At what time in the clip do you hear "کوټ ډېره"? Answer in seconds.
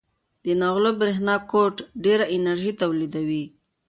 1.51-2.25